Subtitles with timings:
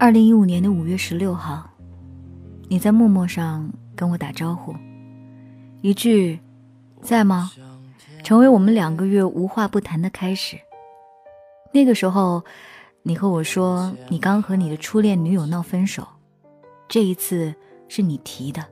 [0.00, 1.68] 二零一五年的五月十六号，
[2.68, 4.74] 你在陌陌上跟我打招呼，
[5.82, 6.40] 一句
[7.02, 7.50] “在吗”，
[8.24, 10.56] 成为我们两个月无话不谈的开始。
[11.70, 12.42] 那个时候，
[13.02, 16.08] 你和我说你刚和你的初恋女友闹分手，
[16.88, 17.54] 这一次
[17.86, 18.64] 是你提的。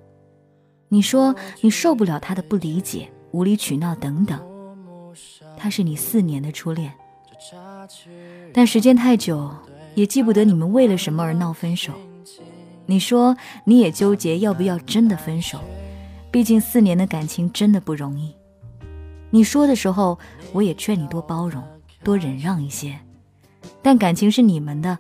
[0.89, 4.41] 你说你受不了他的不理解、无理取闹等等。
[5.59, 6.91] 他是你四年的初恋，
[8.55, 9.55] 但时间太久。
[9.99, 11.93] 也记不得你们为了什么而闹分手。
[12.87, 15.59] 你说你也纠结要不要真的分手，
[16.31, 18.33] 毕竟四年的感情真的不容易。
[19.31, 20.17] 你说的时候，
[20.53, 21.61] 我也劝你多包容，
[22.05, 22.97] 多忍让一些。
[23.83, 24.97] 但感情是你们的，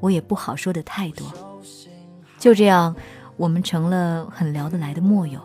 [0.00, 1.30] 我也不好说的太多。
[2.38, 2.96] 就这样，
[3.36, 5.38] 我们成了很聊得来的陌友。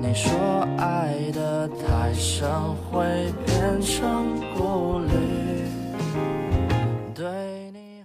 [0.00, 0.32] 你说
[0.78, 2.48] 爱的太深
[2.90, 3.04] 会
[3.44, 5.55] 变成孤立。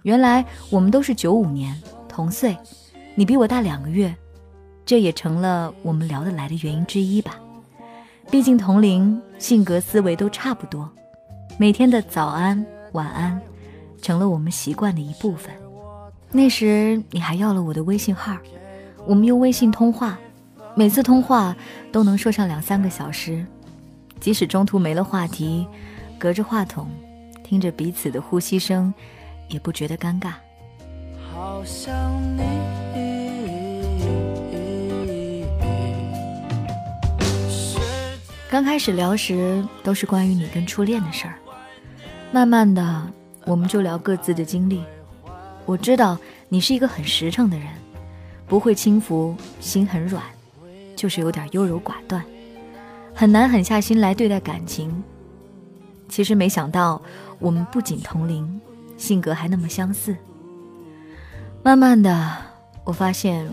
[0.02, 2.56] 原来我们都是九五年同岁，
[3.14, 4.14] 你比我大两个月，
[4.84, 7.38] 这也成了我们聊得来的原因之一吧。
[8.30, 10.88] 毕竟同龄，性格思维都差不多，
[11.56, 13.40] 每天的早安晚安，
[14.00, 15.54] 成了我们习惯的一部分。
[16.30, 18.36] 那时你还要了我的微信号，
[19.06, 20.18] 我们用微信通话，
[20.74, 21.54] 每次通话
[21.92, 23.44] 都能说上两三个小时，
[24.18, 25.66] 即使中途没了话题，
[26.18, 26.88] 隔着话筒，
[27.44, 28.92] 听着彼此的呼吸声。
[29.52, 30.32] 也不觉得尴尬。
[31.32, 32.42] 好像你
[38.50, 41.36] 刚开始聊时都是关于你跟初恋的事儿，
[42.32, 43.02] 慢慢的
[43.46, 44.82] 我们就聊各自的经历。
[45.64, 46.18] 我知道
[46.50, 47.66] 你是一个很实诚的人，
[48.46, 50.22] 不会轻浮，心很软，
[50.94, 52.22] 就是有点优柔寡断，
[53.14, 55.02] 很难狠下心来对待感情。
[56.10, 57.00] 其实没想到
[57.38, 58.60] 我们不仅同龄。
[59.02, 60.16] 性格还那么相似。
[61.60, 62.36] 慢慢的，
[62.84, 63.50] 我发现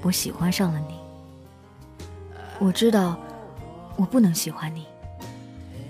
[0.00, 0.94] 我喜欢上了你。
[2.60, 3.18] 我知道
[3.96, 4.86] 我不能喜欢你，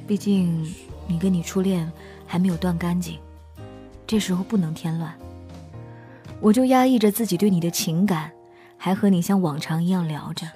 [0.06, 0.74] 毕竟
[1.06, 1.92] 你跟你初恋
[2.26, 3.18] 还没有断干净，
[4.06, 5.12] 这时候不能添乱。
[6.40, 8.32] 我就压抑着自己对你的情感，
[8.78, 10.46] 还和你像往常一样聊着。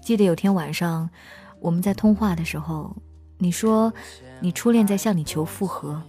[0.00, 1.10] 记得有天晚上
[1.58, 2.94] 我们在通话的时候，
[3.38, 3.92] 你说
[4.38, 6.00] 你初恋在向你求复合。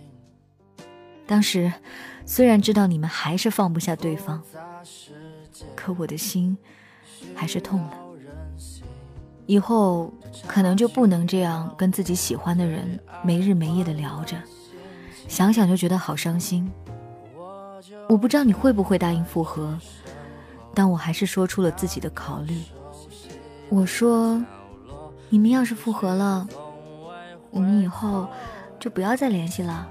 [1.27, 1.71] 当时，
[2.25, 4.41] 虽然知道你们还是放不下对方，
[5.75, 6.57] 可我的心
[7.35, 7.93] 还是痛了。
[9.45, 10.13] 以后
[10.45, 14.35] 可能就不能这样跟自己喜欢的人没日没夜的聊着，
[15.27, 16.69] 想想就觉得好伤心。
[18.09, 19.77] 我不知道你会不会答应复合，
[20.73, 22.61] 但我还是说出了自己的考虑。
[23.69, 24.41] 我说，
[25.29, 26.47] 你们要是复合了，
[27.51, 28.27] 我们以后
[28.79, 29.87] 就不要再联系了。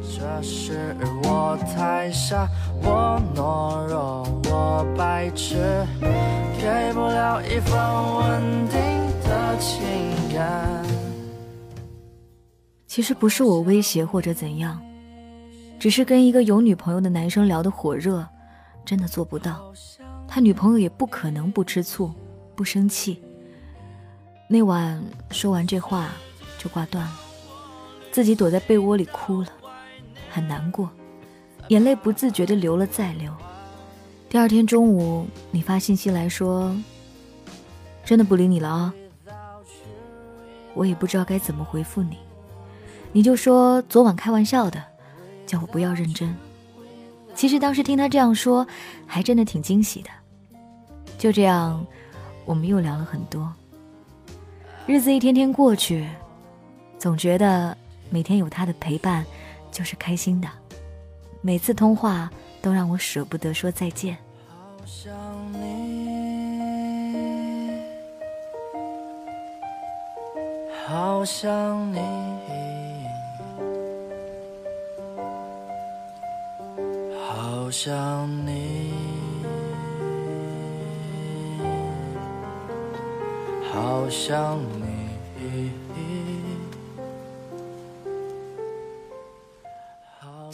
[0.00, 2.48] 这是我太傻，
[2.82, 5.86] 我懦弱，我白痴，
[6.58, 7.78] 给不了一份
[8.16, 8.78] 稳定
[9.24, 9.78] 的情
[10.34, 10.84] 感。
[12.86, 14.80] 其实不是我威胁或者怎样，
[15.78, 18.26] 只是跟一个有女朋友的男生聊得火热，
[18.84, 19.72] 真的做不到。
[20.26, 22.10] 他女朋友也不可能不吃醋，
[22.54, 23.22] 不生气。
[24.48, 26.08] 那晚说完这话
[26.58, 27.12] 就挂断了，
[28.18, 29.48] 自己躲在被窝里哭了。
[30.28, 30.90] 很难过，
[31.68, 33.32] 眼泪不自觉的流了再流。
[34.28, 36.76] 第二天中午，你发信息来说
[38.04, 38.92] ：“真的不理你了啊。”
[40.74, 42.18] 我也不知道该怎么回复你，
[43.12, 44.82] 你就说昨晚开玩笑的，
[45.46, 46.34] 叫我不要认真。
[47.36, 48.66] 其实当时听他这样说，
[49.06, 50.10] 还真的挺惊喜的。
[51.18, 51.86] 就这样，
[52.44, 53.54] 我们又聊了很多。
[54.86, 56.04] 日子一天天过去，
[56.98, 57.78] 总觉得
[58.10, 59.24] 每天有他的陪伴。
[59.70, 60.48] 就是开心的，
[61.42, 62.30] 每次通话
[62.62, 64.16] 都让我舍不得说再见。
[64.46, 65.12] 好想
[65.52, 66.16] 你，
[70.86, 73.06] 好想你，
[77.28, 78.90] 好想你，
[83.70, 85.87] 好想你。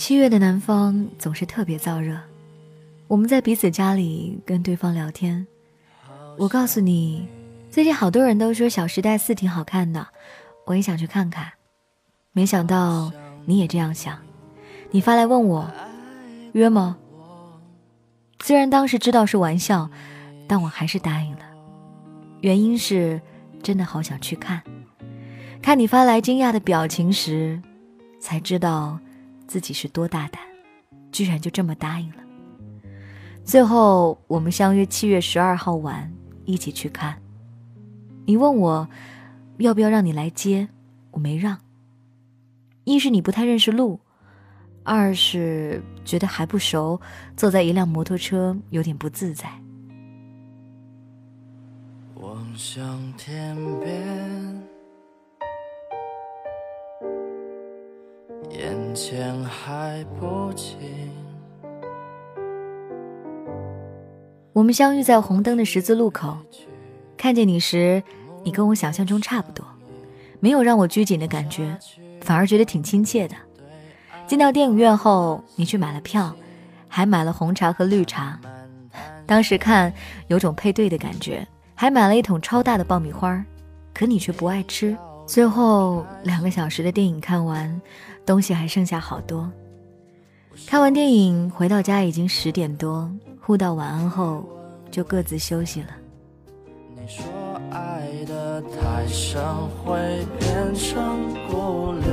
[0.06, 2.15] 七月的南方总是特别燥热，
[3.09, 5.47] 我们在彼此家里跟对方聊天。
[6.37, 7.27] 我告诉你，
[7.71, 10.06] 最近好多人都说《小时代四》挺好看的，
[10.67, 11.51] 我也想去看看。
[12.33, 13.11] 没想到
[13.47, 14.19] 你也这样想，
[14.91, 15.71] 你发来问我
[16.53, 16.99] 约吗？
[18.43, 19.89] 虽然当时知道是玩笑，
[20.47, 21.47] 但我还是答应了。
[22.43, 23.19] 原因是
[23.62, 24.62] 真的好想去看。
[25.62, 27.59] 看你发来惊讶的表情时，
[28.21, 28.99] 才知道。
[29.46, 30.41] 自己是多大胆，
[31.12, 32.17] 居然就这么答应了。
[33.44, 36.12] 最后我们相约七月十二号晚
[36.44, 37.20] 一起去看。
[38.26, 38.88] 你问我
[39.58, 40.69] 要不要让你来接，
[41.11, 41.58] 我没让。
[42.85, 44.00] 一是你不太认识路，
[44.82, 47.00] 二是觉得还不熟，
[47.37, 49.49] 坐在一辆摩托车有点不自在。
[52.14, 54.54] 望向天边，
[58.94, 60.79] 前还不清。
[64.52, 66.38] 我们相遇在红灯的十字路口，
[67.17, 68.00] 看见你时，
[68.44, 69.67] 你跟我想象中差不多，
[70.38, 71.76] 没有让我拘谨的感觉，
[72.20, 73.35] 反而觉得挺亲切的。
[74.29, 76.32] 进到电影院后，你去买了票，
[76.87, 78.38] 还买了红茶和绿茶，
[79.26, 79.93] 当时看
[80.29, 81.44] 有种配对的感觉，
[81.75, 83.44] 还买了一桶超大的爆米花，
[83.93, 84.97] 可你却不爱吃。
[85.26, 87.81] 最后两个小时的电影看完，
[88.26, 89.50] 东西还剩下好多。
[90.67, 93.11] 看完电影回到家已经十点多。
[93.41, 94.44] 互道晚安后，
[94.91, 95.88] 就各自休息了。
[96.94, 97.25] 你说
[97.71, 99.43] 爱的太深
[99.85, 102.06] 会变成顾虑，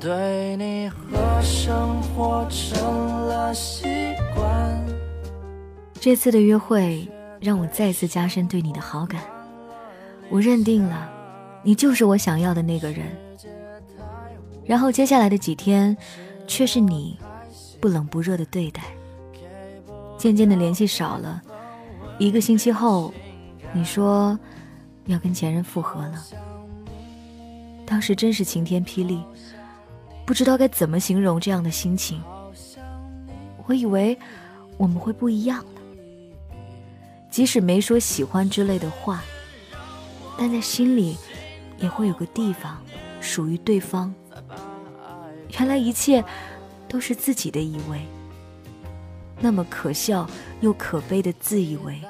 [0.00, 2.80] 对你和生活成
[3.26, 3.84] 了习
[4.34, 4.86] 惯。
[6.00, 7.06] 这次的约会
[7.40, 9.20] 让我再次加深对你的好感，
[10.28, 11.10] 我认定了，
[11.62, 13.06] 你就是我想要的那个人。
[14.64, 15.96] 然后接下来的几天，
[16.46, 17.18] 却是你
[17.80, 18.82] 不冷不热的对待。
[20.18, 21.40] 渐渐的联系少了，
[22.18, 23.12] 一个星期后，
[23.72, 24.36] 你说
[25.04, 26.24] 要跟前任复合了。
[27.86, 29.22] 当时真是晴天霹雳，
[30.24, 32.20] 不知道该怎么形容这样的心情。
[33.66, 34.18] 我以为
[34.76, 35.80] 我们会不一样了，
[37.30, 39.22] 即使没说喜欢之类的话，
[40.38, 41.16] 但在心里
[41.78, 42.80] 也会有个地方
[43.20, 44.14] 属于对方。
[45.58, 46.22] 原来一切
[46.88, 48.00] 都是自己的以为。
[49.38, 50.28] 那么可笑
[50.60, 52.00] 又可悲的自以为，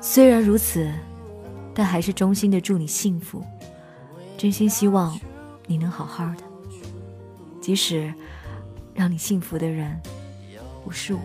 [0.00, 0.88] 虽然如此，
[1.74, 3.44] 但还是衷心的祝你幸福，
[4.36, 5.18] 真心希望
[5.66, 6.42] 你能好好的。
[7.60, 8.14] 即使
[8.94, 10.00] 让你幸福的人
[10.84, 11.20] 不是我。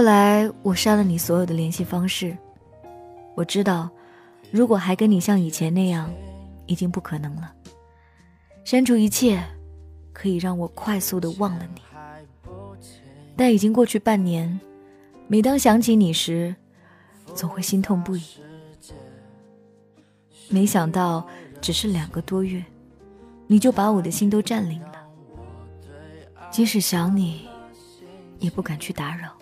[0.00, 2.34] 后来我删了你所有的联系方式。
[3.34, 3.90] 我知道，
[4.50, 6.10] 如果还跟你像以前那样，
[6.64, 7.52] 已经不可能了。
[8.64, 9.44] 删除一切，
[10.14, 11.82] 可以让我快速的忘了你。
[13.36, 14.58] 但已经过去半年，
[15.28, 16.56] 每当想起你时，
[17.34, 18.22] 总会心痛不已。
[20.48, 21.28] 没想到，
[21.60, 22.64] 只是两个多月，
[23.46, 24.94] 你就把我的心都占领了。
[26.50, 27.46] 即使想你，
[28.38, 29.36] 也不敢去打扰，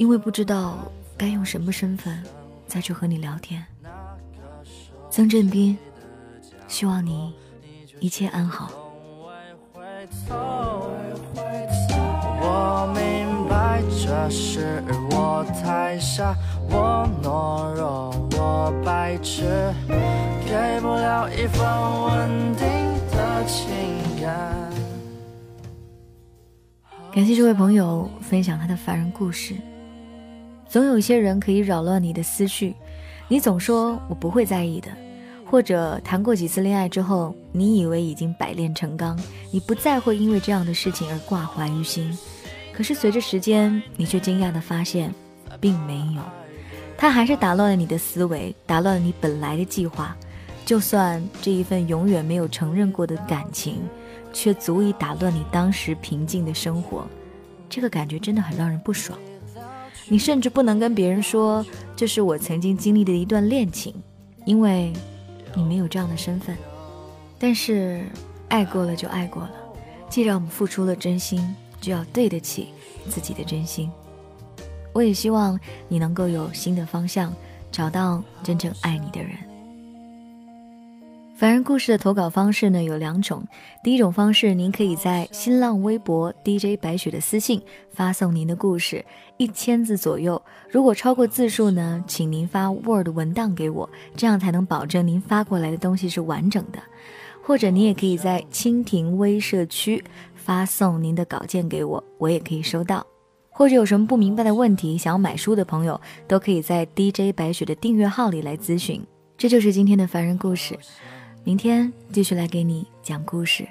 [0.00, 0.90] 因为不知道。
[1.18, 2.18] 该用什么身份
[2.66, 3.62] 再去和你聊天？
[5.10, 5.76] 曾振斌，
[6.66, 7.34] 希望你
[8.00, 8.70] 一切安好。
[12.40, 16.34] 我明白这是我太傻，
[16.70, 19.44] 我懦弱，我白痴，
[20.46, 21.60] 给不了一份
[22.04, 22.66] 稳定
[23.10, 23.68] 的情
[24.22, 24.72] 感。
[27.12, 29.54] 感谢这位朋友分享他的凡人故事。
[30.70, 32.72] 总有一些人可以扰乱你的思绪，
[33.26, 34.88] 你总说我不会在意的，
[35.44, 39.18] 或者谈过几次恋爱之后，你以为已经百炼成钢，
[39.50, 42.16] 你不再会因为这样的事情而挂怀于心。
[42.72, 45.12] 可是随着时间，你却惊讶地发现，
[45.60, 46.22] 并没有，
[46.96, 50.16] 他还是打乱了你的思维，打乱了你本来的计划。
[50.64, 53.80] 就算这一份永远没有承认过的感情，
[54.32, 57.04] 却足以打乱你当时平静的生活，
[57.68, 59.18] 这个感觉真的很让人不爽。
[60.12, 61.64] 你甚至不能跟别人说
[61.94, 63.94] 这是我曾经经历的一段恋情，
[64.44, 64.92] 因为
[65.54, 66.56] 你没有这样的身份。
[67.38, 68.04] 但是
[68.48, 69.50] 爱过了就爱过了，
[70.08, 72.70] 既然我们付出了真心，就要对得起
[73.08, 73.88] 自己的真心。
[74.92, 77.32] 我也希望你能够有新的方向，
[77.70, 79.30] 找到真正爱你的人。
[81.40, 83.42] 凡人故事的投稿方式呢有两种，
[83.82, 89.02] 第一种方式，您可以在新浪微博 DJ 白雪的私信发送您的故事，
[89.38, 90.42] 一千字左右。
[90.68, 96.78] 如果超过字数呢，请您发 Word 文档给我，这样才能保证您发过来的东西是完整的。
[97.42, 100.04] 或者您也可以在蜻蜓微社区
[100.34, 103.06] 发送您的稿件给我，我也可以收到。
[103.48, 109.02] 或者有什么不明白的问题，想要买书的朋友，都可以在 DJ 白雪的订阅号里来咨询。
[109.38, 110.78] 这就是今天的凡人故事。
[111.42, 113.66] 明天继续来给你讲故事。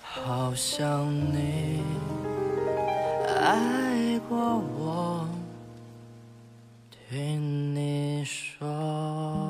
[0.00, 1.80] 好想你
[3.28, 4.36] 爱过
[4.76, 5.28] 我
[6.90, 9.45] 听你说。